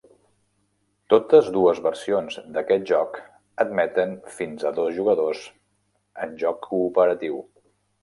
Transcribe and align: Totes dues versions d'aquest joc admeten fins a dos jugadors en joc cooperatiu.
Totes 1.13 1.49
dues 1.57 1.81
versions 1.87 2.39
d'aquest 2.57 2.89
joc 2.93 3.21
admeten 3.67 4.19
fins 4.41 4.69
a 4.71 4.75
dos 4.81 4.93
jugadors 4.99 5.47
en 6.27 6.39
joc 6.45 6.63
cooperatiu. 6.77 7.43